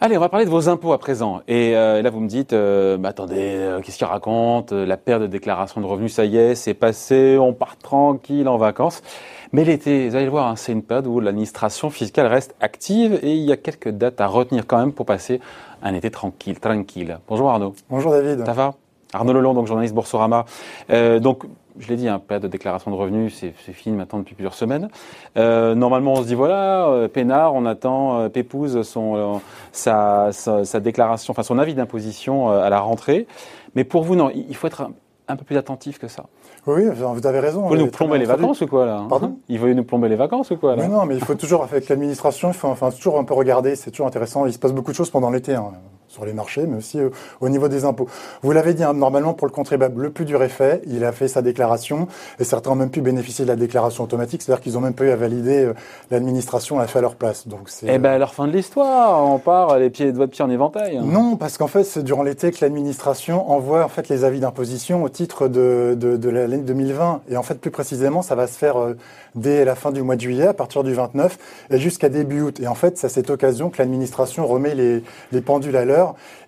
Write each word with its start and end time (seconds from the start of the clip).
Allez, 0.00 0.16
on 0.16 0.20
va 0.20 0.28
parler 0.30 0.46
de 0.46 0.50
vos 0.50 0.70
impôts 0.70 0.92
à 0.92 0.98
présent. 0.98 1.40
Et 1.48 1.76
euh, 1.76 2.00
là, 2.00 2.08
vous 2.08 2.20
me 2.20 2.28
dites, 2.28 2.54
euh, 2.54 2.96
bah, 2.96 3.10
attendez, 3.10 3.34
euh, 3.38 3.80
qu'est-ce 3.80 3.98
qu'il 3.98 4.06
raconte 4.06 4.72
La 4.72 4.96
perte 4.96 5.20
de 5.20 5.26
déclaration 5.26 5.82
de 5.82 5.86
revenus, 5.86 6.14
ça 6.14 6.24
y 6.24 6.38
est, 6.38 6.54
c'est 6.54 6.72
passé, 6.72 7.36
on 7.38 7.52
part 7.52 7.76
tranquille 7.76 8.48
en 8.48 8.56
vacances. 8.56 9.02
Mais 9.52 9.64
l'été, 9.64 10.08
vous 10.08 10.16
allez 10.16 10.24
le 10.24 10.30
voir, 10.30 10.46
hein, 10.46 10.56
c'est 10.56 10.72
une 10.72 10.82
période 10.82 11.06
où 11.06 11.20
l'administration 11.20 11.90
fiscale 11.90 12.26
reste 12.26 12.54
active 12.60 13.18
et 13.22 13.34
il 13.34 13.42
y 13.42 13.52
a 13.52 13.58
quelques 13.58 13.90
dates 13.90 14.20
à 14.20 14.28
retenir 14.28 14.66
quand 14.66 14.78
même 14.78 14.92
pour 14.92 15.04
passer 15.04 15.40
un 15.82 15.92
été 15.92 16.10
tranquille, 16.10 16.58
tranquille. 16.58 17.18
Bonjour 17.28 17.50
Arnaud. 17.50 17.74
Bonjour 17.90 18.12
David. 18.12 18.46
Ça 18.46 18.52
va? 18.54 18.74
Arnaud 19.12 19.34
Lelon, 19.34 19.54
donc 19.54 19.66
journaliste 19.66 19.94
Boursorama. 19.94 20.46
donc, 21.20 21.44
je 21.78 21.88
l'ai 21.88 21.96
dit, 21.96 22.08
un 22.08 22.18
période 22.18 22.42
de 22.42 22.48
déclaration 22.48 22.90
de 22.90 22.96
revenus, 22.96 23.34
c'est 23.34 23.72
fini 23.72 23.96
maintenant 23.96 24.18
depuis 24.18 24.34
plusieurs 24.34 24.54
semaines. 24.54 24.88
Euh, 25.36 25.74
normalement, 25.74 26.14
on 26.14 26.22
se 26.22 26.26
dit 26.26 26.34
voilà, 26.34 26.88
euh, 26.88 27.08
Pénard, 27.08 27.54
on 27.54 27.66
attend 27.66 28.20
euh, 28.20 28.28
Pépouze 28.28 28.82
son, 28.82 29.40
sa, 29.72 30.30
sa, 30.32 30.80
déclaration, 30.80 31.32
enfin 31.32 31.42
son 31.42 31.58
avis 31.58 31.74
d'imposition 31.74 32.50
à 32.50 32.70
la 32.70 32.80
rentrée. 32.80 33.26
Mais 33.74 33.84
pour 33.84 34.02
vous, 34.02 34.16
non, 34.16 34.30
il 34.34 34.54
faut 34.56 34.66
être 34.66 34.88
un, 35.28 35.36
peu 35.36 35.44
plus 35.44 35.56
attentif 35.56 35.98
que 35.98 36.08
ça. 36.08 36.24
Oui, 36.66 36.82
vous 36.90 37.26
avez 37.26 37.40
raison. 37.40 37.66
Il 37.66 37.76
faut 37.76 37.84
nous 37.84 37.90
plomber 37.90 38.18
les 38.18 38.24
vacances 38.24 38.60
ou 38.60 38.66
quoi 38.66 38.86
là 38.86 38.96
hein 38.96 39.06
Pardon? 39.08 39.38
Il 39.48 39.58
veut 39.58 39.72
nous 39.72 39.84
plomber 39.84 40.08
les 40.08 40.16
vacances 40.16 40.50
ou 40.50 40.56
quoi 40.56 40.74
là? 40.74 40.82
Mais 40.82 40.88
Non, 40.88 41.04
mais 41.04 41.14
il 41.14 41.24
faut 41.24 41.34
toujours, 41.34 41.62
avec 41.62 41.88
l'administration, 41.88 42.48
il 42.48 42.54
faut 42.54 42.68
enfin, 42.68 42.90
toujours 42.90 43.18
un 43.18 43.24
peu 43.24 43.34
regarder, 43.34 43.76
c'est 43.76 43.90
toujours 43.90 44.06
intéressant. 44.06 44.46
Il 44.46 44.52
se 44.52 44.58
passe 44.58 44.72
beaucoup 44.72 44.90
de 44.90 44.96
choses 44.96 45.10
pendant 45.10 45.30
l'été. 45.30 45.54
Hein 45.54 45.72
sur 46.08 46.24
les 46.24 46.32
marchés, 46.32 46.66
mais 46.66 46.78
aussi 46.78 46.98
euh, 46.98 47.10
au 47.40 47.48
niveau 47.48 47.68
des 47.68 47.84
impôts. 47.84 48.08
Vous 48.42 48.52
l'avez 48.52 48.74
dit, 48.74 48.84
hein, 48.84 48.94
normalement 48.94 49.34
pour 49.34 49.46
le 49.46 49.52
contribuable, 49.52 50.02
le 50.02 50.10
plus 50.10 50.24
dur 50.24 50.42
est 50.42 50.48
fait. 50.48 50.82
Il 50.86 51.04
a 51.04 51.12
fait 51.12 51.28
sa 51.28 51.42
déclaration 51.42 52.08
et 52.38 52.44
certains 52.44 52.70
ont 52.70 52.76
même 52.76 52.90
pu 52.90 53.00
bénéficier 53.00 53.44
de 53.44 53.50
la 53.50 53.56
déclaration 53.56 54.04
automatique, 54.04 54.42
c'est-à-dire 54.42 54.62
qu'ils 54.62 54.78
ont 54.78 54.80
même 54.80 54.94
pas 54.94 55.04
eu 55.04 55.10
à 55.10 55.16
valider. 55.16 55.64
Euh, 55.64 55.74
l'administration 56.10 56.78
a 56.78 56.86
fait 56.86 56.98
à 56.98 57.02
leur 57.02 57.16
place. 57.16 57.48
Donc 57.48 57.68
c'est. 57.68 57.86
Eh 57.88 57.98
ben, 57.98 58.12
à 58.12 58.18
leur 58.18 58.34
fin 58.34 58.46
de 58.46 58.52
l'histoire, 58.52 59.24
on 59.24 59.38
part 59.38 59.78
les 59.78 59.90
pieds 59.90 60.12
de 60.12 60.16
votre 60.16 60.32
pied 60.32 60.44
en 60.44 60.50
éventail. 60.50 61.00
Non, 61.02 61.36
parce 61.36 61.58
qu'en 61.58 61.66
fait, 61.66 61.84
c'est 61.84 62.02
durant 62.02 62.22
l'été 62.22 62.50
que 62.52 62.58
l'administration 62.60 63.50
envoie 63.50 63.84
en 63.84 63.88
fait 63.88 64.08
les 64.08 64.24
avis 64.24 64.40
d'imposition 64.40 65.02
au 65.02 65.08
titre 65.08 65.48
de, 65.48 65.96
de, 65.98 66.16
de 66.16 66.28
l'année 66.28 66.58
2020. 66.58 67.22
Et 67.30 67.36
en 67.36 67.42
fait, 67.42 67.60
plus 67.60 67.70
précisément, 67.70 68.22
ça 68.22 68.34
va 68.34 68.46
se 68.46 68.56
faire 68.56 68.76
euh, 68.76 68.96
dès 69.34 69.64
la 69.64 69.74
fin 69.74 69.92
du 69.92 70.02
mois 70.02 70.16
de 70.16 70.20
juillet, 70.20 70.46
à 70.46 70.54
partir 70.54 70.84
du 70.84 70.94
29, 70.94 71.38
et 71.70 71.78
jusqu'à 71.78 72.08
début 72.08 72.42
août. 72.42 72.60
Et 72.60 72.68
en 72.68 72.74
fait, 72.74 72.98
c'est 72.98 73.06
à 73.06 73.10
cette 73.10 73.30
occasion 73.30 73.70
que 73.70 73.78
l'administration 73.78 74.46
remet 74.46 74.74
les, 74.74 75.02
les 75.32 75.40
pendules 75.40 75.76
à 75.76 75.84
l'heure 75.84 75.95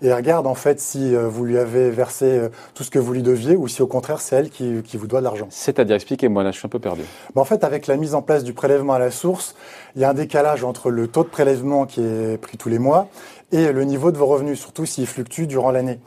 et 0.03 0.13
regarde 0.13 0.47
en 0.47 0.55
fait 0.55 0.81
si 0.81 1.15
euh, 1.15 1.29
vous 1.29 1.45
lui 1.45 1.59
avez 1.59 1.91
versé 1.91 2.27
euh, 2.27 2.49
tout 2.75 2.85
ce 2.85 2.91
que 2.91 2.99
vous 2.99 3.13
lui 3.13 3.23
deviez 3.23 3.57
ou 3.57 3.69
si 3.69 3.83
au 3.83 3.87
contraire 3.87 4.21
c'est 4.21 4.37
elle 4.37 4.51
qui, 4.51 4.83
vous 4.95 5.07
doit 5.07 5.21
de 5.21 5.25
l'argent. 5.25 5.49
C'est-à-dire, 5.51 5.97
expliquez-moi, 5.97 6.43
là 6.43 6.51
je 6.51 6.59
suis 6.59 6.67
un 6.67 6.71
peu 6.71 6.79
perdu. 6.79 7.03
en 7.35 7.45
fait, 7.45 7.65
avec 7.65 7.87
la 7.87 7.97
mise 7.97 8.15
en 8.15 8.23
place 8.23 8.45
du 8.45 8.53
prélèvement 8.53 8.95
à 8.95 8.99
la 8.99 9.11
source, 9.11 9.55
il 9.97 10.03
y 10.03 10.05
a 10.05 10.11
un 10.11 10.15
décalage 10.15 10.65
entre 10.65 10.91
le 10.91 11.09
taux 11.09 11.25
de 11.25 11.29
prélèvement 11.29 11.87
qui 11.87 12.01
est 12.01 12.39
pris 12.41 12.57
tous 12.57 12.69
les 12.69 12.79
mois 12.79 13.09
et 13.53 13.73
le 13.73 13.85
niveau 13.85 14.13
de 14.13 14.19
vos 14.19 14.27
revenus, 14.27 14.59
surtout 14.61 14.85
s'il 14.85 15.07
fluctue 15.07 15.45
durant 15.45 15.71
l'année. 15.71 15.99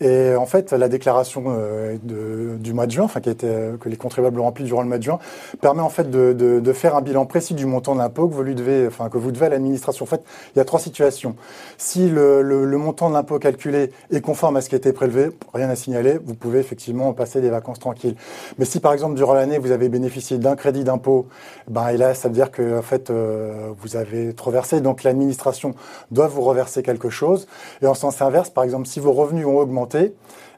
Et 0.00 0.36
en 0.36 0.46
fait, 0.46 0.72
la 0.72 0.88
déclaration 0.88 1.44
euh, 1.48 1.96
de, 2.04 2.56
du 2.56 2.72
mois 2.72 2.86
de 2.86 2.92
juin, 2.92 3.04
enfin 3.04 3.20
qui 3.20 3.30
a 3.30 3.34
euh, 3.42 3.76
que 3.76 3.88
les 3.88 3.96
contribuables 3.96 4.38
ont 4.38 4.44
rempli 4.44 4.64
durant 4.64 4.82
le 4.82 4.88
mois 4.88 4.98
de 4.98 5.02
juin, 5.02 5.18
permet 5.60 5.82
en 5.82 5.88
fait 5.88 6.08
de, 6.08 6.32
de, 6.32 6.60
de 6.60 6.72
faire 6.72 6.94
un 6.94 7.00
bilan 7.00 7.26
précis 7.26 7.54
du 7.54 7.66
montant 7.66 7.94
de 7.94 7.98
l'impôt 7.98 8.28
que 8.28 8.34
vous 8.34 8.44
lui 8.44 8.54
devez, 8.54 8.86
enfin 8.86 9.08
que 9.08 9.18
vous 9.18 9.32
devez 9.32 9.46
à 9.46 9.48
l'administration. 9.48 10.04
En 10.04 10.06
fait, 10.06 10.22
il 10.54 10.58
y 10.58 10.60
a 10.60 10.64
trois 10.64 10.78
situations. 10.78 11.34
Si 11.78 12.08
le, 12.08 12.42
le, 12.42 12.64
le 12.64 12.78
montant 12.78 13.08
de 13.08 13.14
l'impôt 13.14 13.40
calculé 13.40 13.90
est 14.12 14.20
conforme 14.20 14.56
à 14.56 14.60
ce 14.60 14.68
qui 14.68 14.76
a 14.76 14.78
été 14.78 14.92
prélevé, 14.92 15.30
rien 15.52 15.68
à 15.68 15.74
signaler, 15.74 16.18
vous 16.24 16.34
pouvez 16.34 16.60
effectivement 16.60 17.12
passer 17.12 17.40
des 17.40 17.50
vacances 17.50 17.80
tranquilles. 17.80 18.14
Mais 18.58 18.66
si 18.66 18.78
par 18.78 18.92
exemple 18.92 19.14
durant 19.14 19.34
l'année 19.34 19.58
vous 19.58 19.72
avez 19.72 19.88
bénéficié 19.88 20.38
d'un 20.38 20.54
crédit 20.54 20.84
d'impôt, 20.84 21.26
ben 21.66 21.88
et 21.88 21.96
là 21.96 22.14
ça 22.14 22.28
veut 22.28 22.34
dire 22.34 22.52
que 22.52 22.78
en 22.78 22.82
fait 22.82 23.10
euh, 23.10 23.70
vous 23.80 23.96
avez 23.96 24.32
trop 24.32 24.52
versé, 24.52 24.80
donc 24.80 25.02
l'administration 25.02 25.74
doit 26.12 26.28
vous 26.28 26.42
reverser 26.42 26.84
quelque 26.84 27.10
chose. 27.10 27.48
Et 27.82 27.86
en 27.88 27.94
sens 27.94 28.22
inverse, 28.22 28.50
par 28.50 28.62
exemple, 28.62 28.86
si 28.86 29.00
vos 29.00 29.12
revenus 29.12 29.46
ont 29.46 29.58
augmenté 29.58 29.87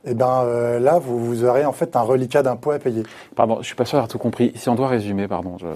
et 0.02 0.12
eh 0.12 0.14
ben 0.14 0.44
euh, 0.46 0.78
là, 0.78 0.98
vous, 0.98 1.22
vous, 1.22 1.44
aurez 1.44 1.66
en 1.66 1.72
fait 1.72 1.94
un 1.94 2.00
reliquat 2.00 2.42
d'impôt 2.42 2.70
à 2.70 2.78
payer. 2.78 3.02
Pardon, 3.36 3.58
je 3.60 3.66
suis 3.66 3.74
pas 3.74 3.84
sûr 3.84 3.96
d'avoir 3.96 4.08
tout 4.08 4.16
compris. 4.16 4.50
Si 4.54 4.70
on 4.70 4.74
doit 4.74 4.88
résumer, 4.88 5.28
pardon, 5.28 5.58
je, 5.58 5.66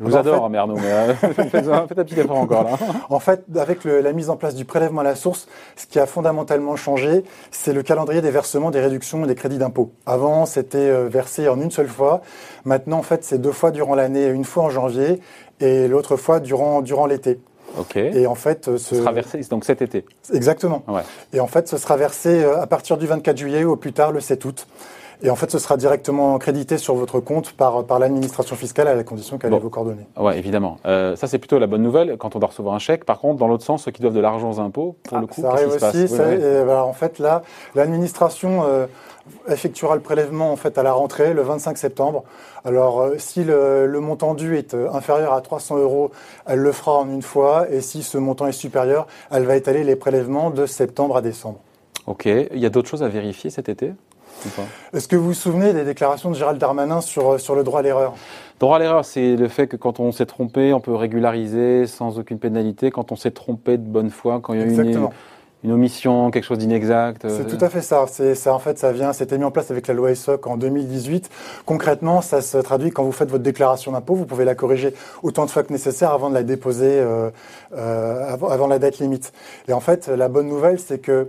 vous 0.00 0.16
adore, 0.16 0.44
fait... 0.44 0.48
Merno, 0.48 0.74
mais 0.74 0.90
euh, 0.90 1.14
faites, 1.50 1.68
un, 1.68 1.86
petit 1.86 2.18
effort 2.18 2.38
encore 2.38 2.64
là. 2.64 2.78
en 3.10 3.18
fait, 3.18 3.44
avec 3.54 3.84
le, 3.84 4.00
la 4.00 4.14
mise 4.14 4.30
en 4.30 4.36
place 4.36 4.54
du 4.54 4.64
prélèvement 4.64 5.02
à 5.02 5.04
la 5.04 5.14
source, 5.14 5.48
ce 5.76 5.86
qui 5.86 5.98
a 5.98 6.06
fondamentalement 6.06 6.76
changé, 6.76 7.24
c'est 7.50 7.74
le 7.74 7.82
calendrier 7.82 8.22
des 8.22 8.30
versements, 8.30 8.70
des 8.70 8.80
réductions 8.80 9.22
et 9.24 9.26
des 9.26 9.34
crédits 9.34 9.58
d'impôt. 9.58 9.92
Avant, 10.06 10.46
c'était 10.46 10.78
euh, 10.78 11.06
versé 11.06 11.46
en 11.50 11.60
une 11.60 11.70
seule 11.70 11.88
fois. 11.88 12.22
Maintenant, 12.64 13.00
en 13.00 13.02
fait, 13.02 13.22
c'est 13.22 13.38
deux 13.38 13.52
fois 13.52 13.70
durant 13.70 13.94
l'année, 13.94 14.28
une 14.28 14.46
fois 14.46 14.64
en 14.64 14.70
janvier 14.70 15.20
et 15.60 15.88
l'autre 15.88 16.16
fois 16.16 16.40
durant, 16.40 16.80
durant 16.80 17.04
l'été. 17.04 17.38
Et 17.96 18.26
en 18.26 18.34
fait, 18.34 18.76
ce, 18.76 18.96
sera 18.96 19.12
versé 19.12 19.40
donc 19.50 19.64
cet 19.64 19.82
été. 19.82 20.04
Exactement. 20.32 20.82
Ouais. 20.88 21.02
Et 21.32 21.40
en 21.40 21.46
fait, 21.46 21.68
ce 21.68 21.76
sera 21.76 21.96
versé 21.96 22.42
euh, 22.42 22.60
à 22.60 22.66
partir 22.66 22.96
du 22.96 23.06
24 23.06 23.36
juillet 23.36 23.64
ou 23.64 23.72
au 23.72 23.76
plus 23.76 23.92
tard 23.92 24.12
le 24.12 24.20
7 24.20 24.44
août. 24.44 24.66
Et 25.22 25.30
en 25.30 25.36
fait, 25.36 25.50
ce 25.50 25.58
sera 25.58 25.76
directement 25.76 26.38
crédité 26.38 26.78
sur 26.78 26.94
votre 26.94 27.20
compte 27.20 27.52
par, 27.52 27.84
par 27.84 27.98
l'administration 27.98 28.56
fiscale 28.56 28.88
à 28.88 28.94
la 28.94 29.04
condition 29.04 29.38
qu'elle 29.38 29.54
ait 29.54 29.58
vos 29.58 29.70
coordonnées. 29.70 30.06
Oui, 30.16 30.34
évidemment. 30.36 30.78
Euh, 30.86 31.16
ça, 31.16 31.26
c'est 31.26 31.38
plutôt 31.38 31.58
la 31.58 31.66
bonne 31.66 31.82
nouvelle 31.82 32.16
quand 32.18 32.36
on 32.36 32.38
doit 32.38 32.48
recevoir 32.48 32.74
un 32.74 32.78
chèque. 32.78 33.04
Par 33.04 33.20
contre, 33.20 33.38
dans 33.38 33.48
l'autre 33.48 33.64
sens, 33.64 33.84
ceux 33.84 33.90
qui 33.90 34.02
doivent 34.02 34.14
de 34.14 34.20
l'argent 34.20 34.50
aux 34.50 34.60
impôts, 34.60 34.96
pour 35.04 35.16
ah, 35.16 35.20
le 35.20 35.26
coup, 35.26 35.40
ça 35.40 35.50
arrive 35.50 35.68
aussi. 35.68 36.08
Ça, 36.08 36.24
oui, 36.28 36.36
oui. 36.38 36.72
en 36.72 36.92
fait, 36.92 37.18
là, 37.18 37.42
l'administration 37.74 38.64
euh, 38.64 38.86
effectuera 39.48 39.94
le 39.94 40.00
prélèvement 40.00 40.52
en 40.52 40.56
fait 40.56 40.76
à 40.78 40.82
la 40.82 40.92
rentrée 40.92 41.32
le 41.32 41.42
25 41.42 41.78
septembre. 41.78 42.24
Alors, 42.64 43.00
euh, 43.00 43.14
si 43.18 43.44
le, 43.44 43.86
le, 43.86 44.00
montant 44.00 44.34
dû 44.34 44.56
est 44.56 44.74
inférieur 44.74 45.32
à 45.32 45.40
300 45.40 45.78
euros, 45.78 46.10
elle 46.46 46.58
le 46.58 46.72
fera 46.72 46.98
en 46.98 47.08
une 47.08 47.22
fois. 47.22 47.66
Et 47.70 47.80
si 47.80 48.02
ce 48.02 48.18
montant 48.18 48.46
est 48.46 48.52
supérieur, 48.52 49.06
elle 49.30 49.44
va 49.44 49.56
étaler 49.56 49.84
les 49.84 49.96
prélèvements 49.96 50.50
de 50.50 50.66
septembre 50.66 51.16
à 51.16 51.22
décembre. 51.22 51.58
Ok. 52.06 52.26
Il 52.26 52.58
y 52.58 52.66
a 52.66 52.70
d'autres 52.70 52.88
choses 52.88 53.02
à 53.02 53.08
vérifier 53.08 53.50
cet 53.50 53.68
été? 53.68 53.92
Est-ce 54.92 55.08
que 55.08 55.16
vous 55.16 55.26
vous 55.26 55.34
souvenez 55.34 55.72
des 55.72 55.84
déclarations 55.84 56.30
de 56.30 56.36
Gérald 56.36 56.58
Darmanin 56.58 57.00
sur, 57.00 57.32
euh, 57.32 57.38
sur 57.38 57.54
le 57.54 57.64
droit 57.64 57.80
à 57.80 57.82
l'erreur? 57.82 58.14
Droit 58.60 58.76
à 58.76 58.78
l'erreur, 58.78 59.04
c'est 59.04 59.36
le 59.36 59.48
fait 59.48 59.66
que 59.66 59.76
quand 59.76 60.00
on 60.00 60.12
s'est 60.12 60.26
trompé, 60.26 60.72
on 60.72 60.80
peut 60.80 60.94
régulariser 60.94 61.86
sans 61.86 62.18
aucune 62.18 62.38
pénalité. 62.38 62.90
Quand 62.90 63.12
on 63.12 63.16
s'est 63.16 63.30
trompé 63.32 63.78
de 63.78 63.86
bonne 63.86 64.10
foi, 64.10 64.40
quand 64.42 64.54
il 64.54 64.60
y 64.60 64.62
a 64.62 64.66
une, 64.66 65.08
une 65.64 65.72
omission, 65.72 66.30
quelque 66.30 66.44
chose 66.44 66.58
d'inexact. 66.58 67.26
C'est 67.28 67.46
tout 67.46 67.62
à 67.64 67.70
fait 67.70 67.80
ça. 67.80 68.04
C'est 68.06 68.34
ça 68.34 68.52
en 68.54 68.58
fait, 68.58 68.78
ça 68.78 68.92
vient, 68.92 69.14
c'était 69.14 69.38
mis 69.38 69.44
en 69.44 69.50
place 69.50 69.70
avec 69.70 69.86
la 69.86 69.94
loi 69.94 70.10
ESSOC 70.10 70.46
en 70.46 70.58
2018. 70.58 71.30
Concrètement, 71.64 72.20
ça 72.20 72.42
se 72.42 72.58
traduit 72.58 72.90
quand 72.90 73.02
vous 73.02 73.12
faites 73.12 73.30
votre 73.30 73.42
déclaration 73.42 73.92
d'impôt, 73.92 74.14
vous 74.14 74.26
pouvez 74.26 74.44
la 74.44 74.54
corriger 74.54 74.92
autant 75.22 75.46
de 75.46 75.50
fois 75.50 75.62
que 75.62 75.72
nécessaire 75.72 76.12
avant 76.12 76.28
de 76.28 76.34
la 76.34 76.42
déposer 76.42 76.98
euh, 77.00 77.30
euh, 77.74 78.28
avant, 78.28 78.50
avant, 78.50 78.66
la 78.66 78.78
date 78.78 78.98
limite. 78.98 79.32
Et 79.66 79.72
en 79.72 79.80
fait, 79.80 80.08
la 80.08 80.28
bonne 80.28 80.48
nouvelle, 80.48 80.78
c'est 80.78 80.98
que 80.98 81.28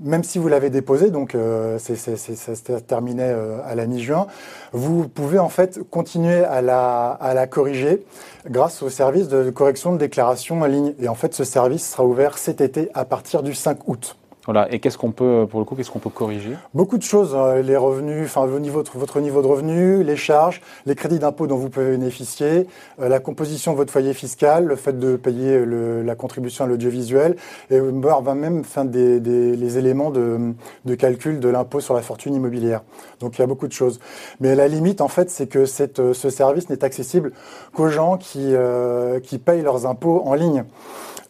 même 0.00 0.24
si 0.24 0.38
vous 0.38 0.48
l'avez 0.48 0.70
déposé, 0.70 1.10
donc 1.10 1.34
euh, 1.34 1.78
ça 1.78 2.80
terminait 2.80 3.32
euh, 3.32 3.58
à 3.64 3.74
la 3.74 3.86
mi-juin, 3.86 4.26
vous 4.72 5.08
pouvez 5.08 5.38
en 5.38 5.48
fait 5.48 5.80
continuer 5.90 6.44
à 6.44 6.62
la 6.62 7.46
corriger 7.46 8.04
grâce 8.48 8.82
au 8.82 8.90
service 8.90 9.28
de 9.28 9.50
correction 9.50 9.92
de 9.92 9.98
déclaration 9.98 10.60
en 10.60 10.66
ligne. 10.66 10.94
Et 11.00 11.08
en 11.08 11.14
fait, 11.14 11.34
ce 11.34 11.44
service 11.44 11.90
sera 11.90 12.04
ouvert 12.04 12.38
cet 12.38 12.60
été 12.60 12.90
à 12.94 13.04
partir 13.04 13.42
du 13.42 13.54
5 13.54 13.88
août. 13.88 14.16
Voilà. 14.46 14.70
Et 14.72 14.78
qu'est-ce 14.78 14.98
qu'on 14.98 15.10
peut, 15.10 15.46
pour 15.48 15.60
le 15.60 15.64
coup, 15.64 15.74
qu'est-ce 15.74 15.90
qu'on 15.90 15.98
peut 15.98 16.10
corriger? 16.10 16.50
Beaucoup 16.74 16.98
de 16.98 17.02
choses. 17.02 17.34
Hein. 17.34 17.62
Les 17.62 17.76
revenus, 17.76 18.26
enfin 18.26 18.46
votre 18.46 19.20
niveau 19.20 19.42
de 19.42 19.46
revenus, 19.46 20.04
les 20.04 20.16
charges, 20.16 20.60
les 20.84 20.94
crédits 20.94 21.18
d'impôt 21.18 21.46
dont 21.46 21.56
vous 21.56 21.70
pouvez 21.70 21.92
bénéficier, 21.92 22.66
euh, 23.00 23.08
la 23.08 23.20
composition 23.20 23.72
de 23.72 23.78
votre 23.78 23.92
foyer 23.92 24.12
fiscal, 24.12 24.66
le 24.66 24.76
fait 24.76 24.98
de 24.98 25.16
payer 25.16 25.64
la 25.64 26.14
contribution 26.14 26.64
à 26.64 26.68
l'audiovisuel, 26.68 27.36
et 27.70 27.80
on 27.80 28.00
va 28.00 28.34
même 28.34 28.64
faire 28.64 28.84
des, 28.84 29.18
les 29.18 29.78
éléments 29.78 30.10
de, 30.10 30.54
calcul 30.94 31.40
de 31.40 31.48
l'impôt 31.48 31.80
sur 31.80 31.94
la 31.94 32.02
fortune 32.02 32.34
immobilière. 32.34 32.82
Donc 33.20 33.38
il 33.38 33.40
y 33.40 33.44
a 33.44 33.46
beaucoup 33.46 33.68
de 33.68 33.72
choses. 33.72 33.98
Mais 34.40 34.54
la 34.54 34.68
limite, 34.68 35.00
en 35.00 35.08
fait, 35.08 35.30
c'est 35.30 35.46
que 35.46 35.60
euh, 35.60 36.14
ce 36.14 36.30
service 36.30 36.68
n'est 36.68 36.84
accessible 36.84 37.32
qu'aux 37.74 37.88
gens 37.88 38.18
qui, 38.18 38.54
euh, 38.54 39.20
qui 39.20 39.38
payent 39.38 39.62
leurs 39.62 39.86
impôts 39.86 40.22
en 40.26 40.34
ligne. 40.34 40.64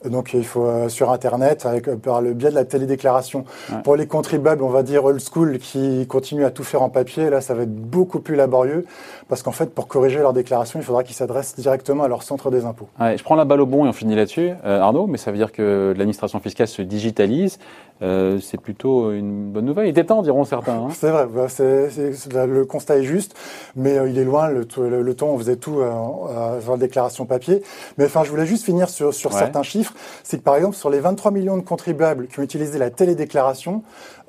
Donc 0.04 0.34
il 0.34 0.44
faut 0.44 0.88
sur 0.90 1.10
Internet, 1.10 1.66
par 2.02 2.20
le 2.20 2.34
biais 2.34 2.50
de 2.50 2.54
la 2.54 2.66
télédéclaration. 2.66 3.03
Ouais. 3.06 3.82
Pour 3.82 3.96
les 3.96 4.06
contribuables, 4.06 4.62
on 4.62 4.68
va 4.68 4.82
dire 4.82 5.04
old 5.04 5.20
school, 5.20 5.58
qui 5.58 6.06
continuent 6.06 6.44
à 6.44 6.50
tout 6.50 6.64
faire 6.64 6.82
en 6.82 6.88
papier, 6.88 7.30
là 7.30 7.40
ça 7.40 7.54
va 7.54 7.62
être 7.62 7.74
beaucoup 7.74 8.20
plus 8.20 8.36
laborieux, 8.36 8.86
parce 9.28 9.42
qu'en 9.42 9.52
fait 9.52 9.74
pour 9.74 9.88
corriger 9.88 10.18
leur 10.18 10.32
déclaration, 10.32 10.78
il 10.78 10.82
faudra 10.84 11.04
qu'ils 11.04 11.16
s'adressent 11.16 11.56
directement 11.56 12.04
à 12.04 12.08
leur 12.08 12.22
centre 12.22 12.50
des 12.50 12.64
impôts. 12.64 12.88
Ouais, 13.00 13.16
je 13.16 13.24
prends 13.24 13.36
la 13.36 13.44
balle 13.44 13.60
au 13.60 13.66
bon 13.66 13.86
et 13.86 13.88
on 13.88 13.92
finit 13.92 14.16
là-dessus, 14.16 14.52
euh, 14.64 14.80
Arnaud, 14.80 15.06
mais 15.06 15.18
ça 15.18 15.30
veut 15.30 15.36
dire 15.36 15.52
que 15.52 15.94
l'administration 15.96 16.40
fiscale 16.40 16.68
se 16.68 16.82
digitalise, 16.82 17.58
euh, 18.02 18.40
c'est 18.40 18.60
plutôt 18.60 19.12
une 19.12 19.52
bonne 19.52 19.66
nouvelle. 19.66 19.86
Il 19.86 19.90
était 19.90 20.04
temps, 20.04 20.22
diront 20.22 20.44
certains. 20.44 20.72
Hein. 20.72 20.88
c'est 20.92 21.10
vrai, 21.10 21.26
bah, 21.26 22.46
le 22.46 22.64
constat 22.64 22.98
est 22.98 23.04
juste, 23.04 23.34
mais 23.76 23.96
euh, 23.96 24.08
il 24.08 24.18
est 24.18 24.24
loin, 24.24 24.48
le, 24.48 24.66
le, 24.78 25.02
le 25.02 25.14
temps 25.14 25.28
on 25.28 25.38
faisait 25.38 25.56
tout 25.56 25.80
euh, 25.80 26.60
la 26.68 26.76
déclaration 26.76 27.24
papier. 27.24 27.62
Mais 27.96 28.06
enfin, 28.06 28.24
je 28.24 28.30
voulais 28.30 28.46
juste 28.46 28.64
finir 28.64 28.88
sur, 28.88 29.14
sur 29.14 29.32
ouais. 29.32 29.38
certains 29.38 29.62
chiffres. 29.62 29.74
chiffre, 29.74 29.94
c'est 30.22 30.38
que 30.38 30.42
par 30.42 30.56
exemple 30.56 30.76
sur 30.76 30.90
les 30.90 31.00
23 31.00 31.30
millions 31.30 31.56
de 31.56 31.62
contribuables 31.62 32.26
qui 32.26 32.38
ont 32.38 32.42
utilisé 32.42 32.78
la 32.78 32.90
télédéclaration, 32.94 33.82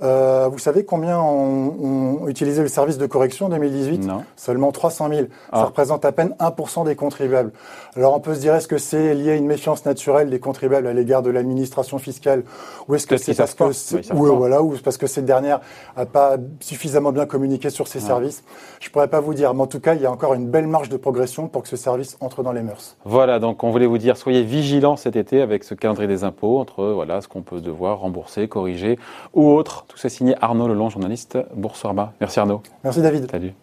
euh, 0.04 0.50
vous 0.52 0.60
savez 0.60 0.84
combien 0.84 1.20
ont, 1.20 2.22
ont, 2.24 2.28
utilisé 2.28 2.62
le 2.62 2.68
service 2.68 2.98
de 2.98 3.06
correction 3.06 3.46
en 3.46 3.50
2018 3.50 4.06
Non. 4.06 4.24
Seulement 4.36 4.72
300 4.74 5.10
000. 5.10 5.28
Ah. 5.52 5.60
Ça 5.60 5.66
représente 5.66 6.04
à 6.04 6.12
peine 6.12 6.36
1% 6.40 6.86
des 6.86 6.96
contribuables. 6.96 7.52
Alors 7.96 8.14
on 8.14 8.20
peut 8.20 8.36
se 8.36 8.40
dire 8.40 8.54
est-ce 8.56 8.68
que 8.68 8.78
c'est 8.78 9.14
lié 9.14 9.32
à 9.32 9.36
une 9.36 9.46
méfiance 9.46 9.86
naturelle 9.86 10.30
des 10.30 10.40
contribuables 10.40 10.88
à 10.88 10.94
l'égard 10.94 11.22
de 11.22 11.30
l'administration 11.30 11.98
fiscale 11.98 12.44
ou 12.88 12.96
est-ce 12.96 13.08
que 13.08 13.16
c'est 13.16 13.36
parce 13.36 13.54
que 13.54 13.72
c'est- 13.72 14.12
voilà 14.12 14.62
ou 14.62 14.76
parce 14.84 14.98
que 14.98 15.08
cette 15.08 15.26
dernière 15.26 15.62
a 15.96 16.06
pas 16.06 16.36
suffisamment 16.60 17.14
bien 17.14 17.26
communiqué 17.26 17.70
sur 17.70 17.88
ses 17.88 18.00
services? 18.02 18.44
Je 18.82 18.90
pourrais 18.90 19.08
pas 19.08 19.22
vous 19.22 19.34
dire, 19.34 19.54
mais 19.54 19.62
en 19.62 19.68
tout 19.68 19.80
cas 19.80 19.94
il 19.94 20.02
y 20.02 20.06
a 20.06 20.12
encore 20.12 20.34
une 20.34 20.48
belle 20.48 20.68
marge 20.68 20.90
de 20.90 20.98
progression 20.98 21.48
pour 21.48 21.64
que 21.64 21.70
ce 21.70 21.78
service 21.78 22.18
entre 22.20 22.44
dans 22.44 22.52
les 22.52 22.64
mœurs. 22.64 22.98
Voilà, 23.06 23.40
donc 23.40 23.64
on 23.64 23.72
voulait 23.72 23.86
vous 23.86 23.98
dire, 23.98 24.18
soyez 24.18 24.44
vigilants 24.44 24.98
cet 24.98 25.16
été 25.16 25.42
avec 25.42 25.64
ce 25.64 25.74
calendrier 25.74 26.08
des 26.08 26.24
impôts 26.26 26.60
entre 26.60 26.86
voilà 26.88 27.22
ce 27.22 27.30
qu'on 27.30 27.44
peut 27.44 27.62
devoir 27.62 28.00
rembourser, 28.00 28.48
corriger 28.56 28.98
ou 29.34 29.52
autre. 29.52 29.86
Tout 29.90 29.98
ça 29.98 30.08
signé 30.08 30.34
Arnaud 30.42 30.70
Lelon, 30.70 30.90
journaliste 30.90 31.38
Boursorama. 31.54 32.14
Merci 32.22 32.40
Arnaud. 32.40 32.62
Merci 32.84 33.02
David. 33.02 33.30
Salut. 33.30 33.54